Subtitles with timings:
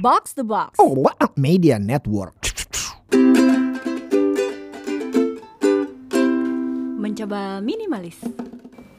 [0.00, 0.80] Box the Box.
[0.80, 2.32] Oh, what a media network.
[6.96, 8.16] Mencoba minimalis.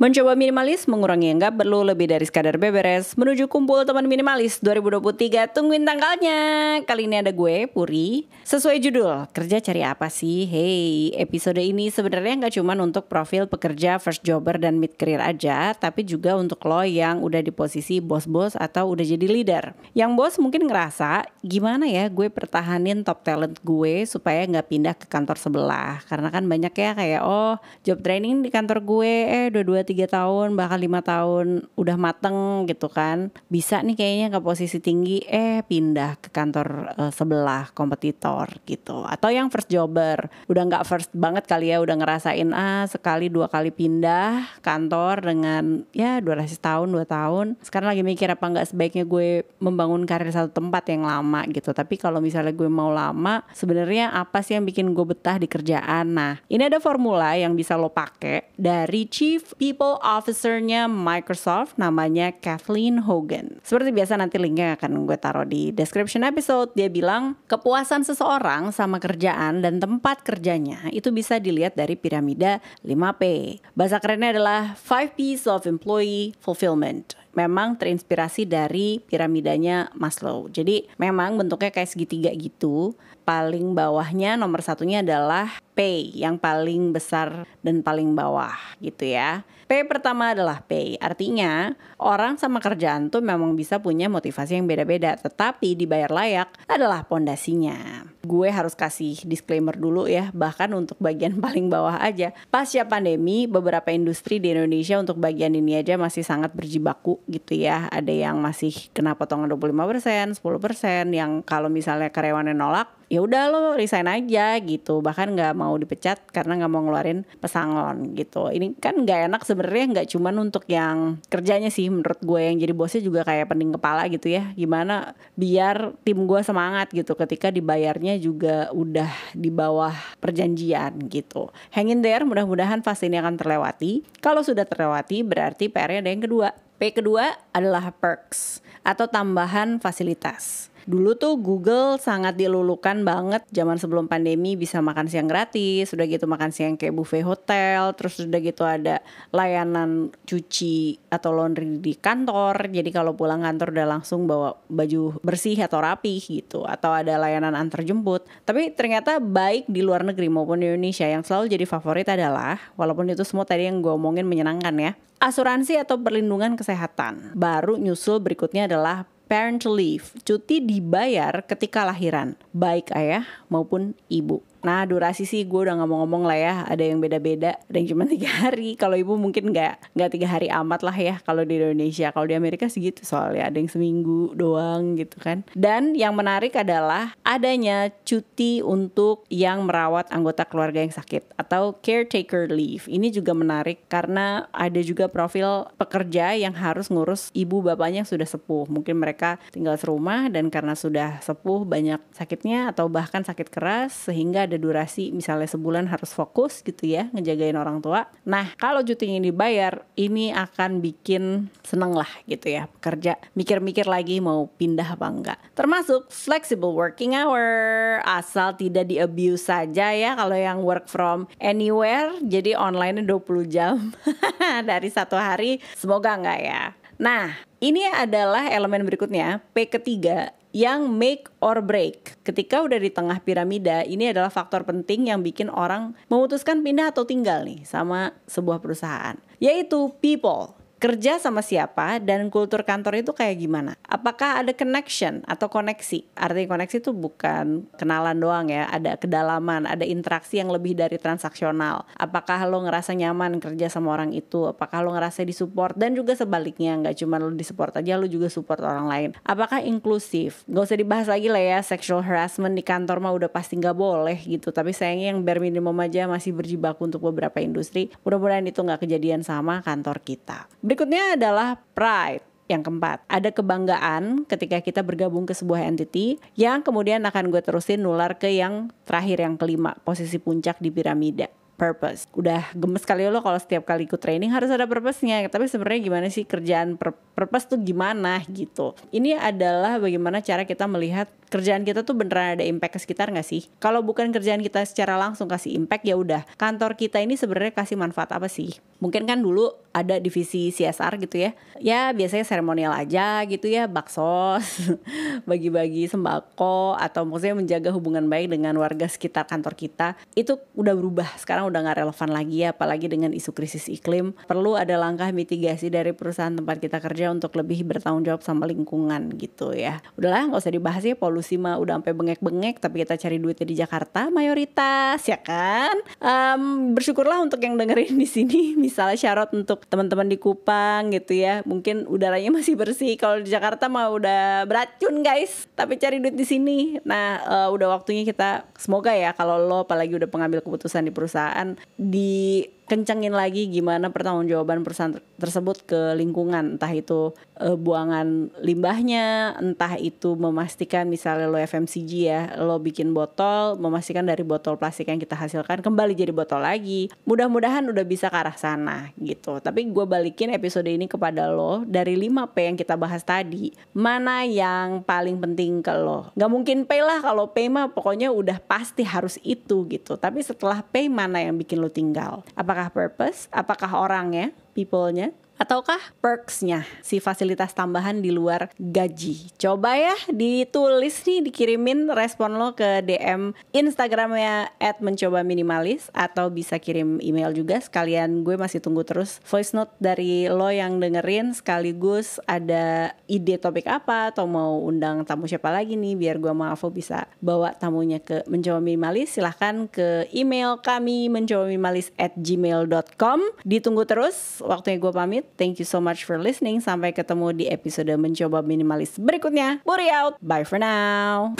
[0.00, 3.20] Mencoba minimalis mengurangi yang nggak perlu lebih dari sekadar beberes.
[3.20, 6.40] Menuju kumpul teman minimalis 2023 tungguin tanggalnya.
[6.88, 8.24] Kali ini ada gue Puri.
[8.40, 10.48] Sesuai judul kerja cari apa sih?
[10.48, 15.76] Hey episode ini sebenarnya nggak cuma untuk profil pekerja first jobber dan mid career aja
[15.76, 19.76] tapi juga untuk lo yang udah di posisi bos-bos atau udah jadi leader.
[19.92, 25.04] Yang bos mungkin ngerasa gimana ya gue pertahanin top talent gue supaya nggak pindah ke
[25.12, 26.00] kantor sebelah?
[26.08, 30.06] Karena kan banyak ya kayak oh job training di kantor gue eh dua dua tiga
[30.06, 33.34] tahun bahkan lima tahun udah mateng gitu kan.
[33.50, 39.02] Bisa nih kayaknya ke posisi tinggi eh pindah ke kantor uh, sebelah kompetitor gitu.
[39.02, 40.30] Atau yang first jobber.
[40.46, 45.82] Udah nggak first banget kali ya udah ngerasain ah sekali dua kali pindah kantor dengan
[45.90, 47.58] ya durasi tahun dua tahun.
[47.64, 51.72] Sekarang lagi mikir apa nggak sebaiknya gue membangun karir satu tempat yang lama gitu.
[51.72, 56.12] Tapi kalau misalnya gue mau lama sebenarnya apa sih yang bikin gue betah di kerjaan?
[56.12, 62.36] Nah ini ada formula yang bisa lo pakai dari chief people People Officer-nya Microsoft namanya
[62.36, 63.64] Kathleen Hogan.
[63.64, 66.68] Seperti biasa nanti linknya akan gue taruh di description episode.
[66.76, 73.24] Dia bilang kepuasan seseorang sama kerjaan dan tempat kerjanya itu bisa dilihat dari piramida 5P.
[73.72, 80.50] Bahasa kerennya adalah 5 P's of Employee Fulfillment memang terinspirasi dari piramidanya Maslow.
[80.50, 82.94] Jadi memang bentuknya kayak segitiga gitu.
[83.22, 88.52] Paling bawahnya nomor satunya adalah pay yang paling besar dan paling bawah
[88.84, 89.48] gitu ya.
[89.64, 95.16] P pertama adalah pay, artinya orang sama kerjaan tuh memang bisa punya motivasi yang beda-beda,
[95.16, 98.04] tetapi dibayar layak adalah pondasinya.
[98.20, 102.36] Gue harus kasih disclaimer dulu ya, bahkan untuk bagian paling bawah aja.
[102.52, 107.88] Pasca pandemi, beberapa industri di Indonesia untuk bagian ini aja masih sangat berjibaku gitu ya.
[107.88, 113.62] Ada yang masih kena potongan 25%, 10%, yang kalau misalnya karyawannya nolak, ya udah lo
[113.74, 115.02] resign aja gitu.
[115.02, 118.48] Bahkan nggak mau dipecat karena nggak mau ngeluarin pesangon gitu.
[118.48, 121.90] Ini kan nggak enak sebenarnya nggak cuman untuk yang kerjanya sih.
[121.90, 124.54] Menurut gue yang jadi bosnya juga kayak pening kepala gitu ya.
[124.54, 129.92] Gimana biar tim gue semangat gitu ketika dibayarnya juga udah di bawah
[130.22, 131.50] perjanjian gitu.
[131.74, 134.06] Hangin there mudah-mudahan fase ini akan terlewati.
[134.22, 136.54] Kalau sudah terlewati berarti PR-nya ada yang kedua.
[136.80, 144.06] P kedua adalah perks atau tambahan fasilitas Dulu tuh Google sangat dilulukan banget zaman sebelum
[144.06, 148.64] pandemi bisa makan siang gratis, sudah gitu makan siang kayak buffet hotel, terus sudah gitu
[148.64, 149.04] ada
[149.34, 152.70] layanan cuci atau laundry di kantor.
[152.70, 157.52] Jadi kalau pulang kantor udah langsung bawa baju bersih atau rapi gitu, atau ada layanan
[157.52, 158.24] antar jemput.
[158.46, 163.10] Tapi ternyata baik di luar negeri maupun di Indonesia yang selalu jadi favorit adalah walaupun
[163.12, 164.92] itu semua tadi yang gue omongin menyenangkan ya.
[165.20, 167.36] Asuransi atau perlindungan kesehatan.
[167.36, 174.42] Baru nyusul berikutnya adalah parental leave, cuti dibayar ketika lahiran, baik ayah maupun ibu.
[174.60, 178.28] Nah durasi sih gue udah ngomong-ngomong lah ya Ada yang beda-beda Ada yang cuma tiga
[178.28, 178.76] hari.
[178.76, 182.12] Kalau ibu mungkin nggak nggak tiga hari amat lah ya Kalau di Indonesia.
[182.12, 185.48] Kalau di Amerika segitu soalnya Ada yang seminggu doang gitu kan.
[185.56, 192.52] Dan yang menarik adalah Adanya cuti untuk yang merawat anggota keluarga yang sakit Atau caretaker
[192.52, 192.84] leave.
[192.84, 198.28] Ini juga menarik Karena ada juga profil pekerja yang harus ngurus ibu bapaknya yang sudah
[198.28, 198.68] sepuh.
[198.68, 204.49] Mungkin mereka tinggal serumah Dan karena sudah sepuh banyak sakitnya Atau bahkan sakit keras Sehingga
[204.50, 208.10] ada durasi misalnya sebulan harus fokus gitu ya ngejagain orang tua.
[208.26, 214.50] Nah kalau cutinya dibayar ini akan bikin seneng lah gitu ya pekerja mikir-mikir lagi mau
[214.50, 215.38] pindah apa enggak.
[215.54, 222.10] Termasuk flexible working hour asal tidak di abuse saja ya kalau yang work from anywhere
[222.26, 223.94] jadi online 20 jam
[224.70, 226.62] dari satu hari semoga enggak ya.
[227.00, 227.32] Nah,
[227.64, 232.20] ini adalah elemen berikutnya, P ketiga yang make or break.
[232.26, 237.08] Ketika udah di tengah piramida, ini adalah faktor penting yang bikin orang memutuskan pindah atau
[237.08, 243.36] tinggal nih sama sebuah perusahaan, yaitu people kerja sama siapa dan kultur kantor itu kayak
[243.36, 243.76] gimana?
[243.84, 246.08] Apakah ada connection atau koneksi?
[246.16, 251.84] Artinya koneksi itu bukan kenalan doang ya, ada kedalaman, ada interaksi yang lebih dari transaksional.
[252.00, 254.48] Apakah lo ngerasa nyaman kerja sama orang itu?
[254.48, 258.64] Apakah lo ngerasa disupport dan juga sebaliknya nggak cuma lo disupport aja, lo juga support
[258.64, 259.08] orang lain.
[259.20, 260.48] Apakah inklusif?
[260.48, 264.16] Gak usah dibahas lagi lah ya, sexual harassment di kantor mah udah pasti nggak boleh
[264.24, 264.48] gitu.
[264.48, 267.92] Tapi sayangnya yang bare minimum aja masih berjibaku untuk beberapa industri.
[268.00, 270.48] Mudah-mudahan itu nggak kejadian sama kantor kita.
[270.70, 272.22] Berikutnya adalah pride.
[272.46, 277.82] Yang keempat, ada kebanggaan ketika kita bergabung ke sebuah entity yang kemudian akan gue terusin
[277.82, 281.26] nular ke yang terakhir yang kelima, posisi puncak di piramida.
[281.60, 282.08] purpose.
[282.16, 285.28] Udah gemes kali lo kalau setiap kali ikut training harus ada purpose-nya.
[285.28, 286.80] Tapi sebenarnya gimana sih kerjaan
[287.12, 288.72] purpose tuh gimana gitu.
[288.88, 293.24] Ini adalah bagaimana cara kita melihat kerjaan kita tuh beneran ada impact ke sekitar nggak
[293.24, 293.46] sih?
[293.62, 296.26] Kalau bukan kerjaan kita secara langsung kasih impact ya udah.
[296.34, 298.58] Kantor kita ini sebenarnya kasih manfaat apa sih?
[298.82, 301.30] Mungkin kan dulu ada divisi CSR gitu ya.
[301.62, 304.74] Ya biasanya seremonial aja gitu ya, baksos,
[305.30, 309.94] bagi-bagi sembako atau maksudnya menjaga hubungan baik dengan warga sekitar kantor kita.
[310.18, 311.06] Itu udah berubah.
[311.20, 314.16] Sekarang udah nggak relevan lagi ya, apalagi dengan isu krisis iklim.
[314.26, 319.14] Perlu ada langkah mitigasi dari perusahaan tempat kita kerja untuk lebih bertanggung jawab sama lingkungan
[319.14, 319.78] gitu ya.
[319.94, 323.56] Udahlah nggak usah dibahas ya polusi mah udah sampai bengek-bengek tapi kita cari duitnya di
[323.56, 325.74] Jakarta mayoritas ya kan.
[326.00, 328.40] Um, bersyukurlah untuk yang dengerin di sini.
[328.64, 331.40] Misalnya syarat untuk teman-teman di Kupang gitu ya.
[331.48, 332.94] Mungkin udaranya masih bersih.
[333.00, 335.48] Kalau di Jakarta mah udah beracun guys.
[335.56, 336.80] Tapi cari duit di sini.
[336.84, 341.56] Nah uh, udah waktunya kita semoga ya kalau lo apalagi udah pengambil keputusan di perusahaan
[341.74, 346.54] di kencengin lagi gimana pertanggungjawaban perusahaan tersebut ke lingkungan.
[346.54, 353.58] Entah itu e, buangan limbahnya entah itu memastikan misalnya lo FMCG ya lo bikin botol
[353.58, 356.86] memastikan dari botol plastik yang kita hasilkan kembali jadi botol lagi.
[357.10, 359.42] Mudah-mudahan udah bisa ke arah sana gitu.
[359.42, 363.50] Tapi gue balikin episode ini kepada lo dari 5 P yang kita bahas tadi.
[363.74, 366.14] Mana yang paling penting ke lo?
[366.14, 369.98] Nggak mungkin P lah kalau P mah pokoknya udah pasti harus itu gitu.
[369.98, 372.22] Tapi setelah P mana yang bikin lo tinggal?
[372.36, 379.32] Apakah apakah purpose, apakah orangnya, people-nya, ataukah perks-nya si fasilitas tambahan di luar gaji?
[379.40, 386.60] Coba ya ditulis nih dikirimin respon lo ke DM Instagramnya at mencoba minimalis atau bisa
[386.60, 387.56] kirim email juga.
[387.56, 393.64] Sekalian gue masih tunggu terus voice note dari lo yang dengerin sekaligus ada ide topik
[393.64, 398.28] apa atau mau undang tamu siapa lagi nih biar gue maafo bisa bawa tamunya ke
[398.28, 399.16] mencoba minimalis.
[399.16, 405.66] Silahkan ke email kami mencoba minimalis at gmail.com ditunggu terus waktunya gue pamit Thank you
[405.68, 406.64] so much for listening.
[406.64, 409.60] Sampai ketemu di episode mencoba minimalis berikutnya.
[409.62, 410.16] Buri out.
[410.24, 411.36] Bye for now.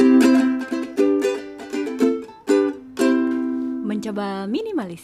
[3.82, 5.02] Mencoba minimalis.